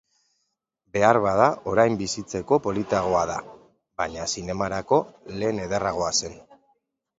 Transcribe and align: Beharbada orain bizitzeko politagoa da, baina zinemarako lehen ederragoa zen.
Beharbada 0.95 1.49
orain 1.73 1.97
bizitzeko 1.99 2.59
politagoa 2.69 3.23
da, 3.33 3.37
baina 4.05 4.27
zinemarako 4.35 5.01
lehen 5.37 5.63
ederragoa 5.69 6.13
zen. 6.19 6.45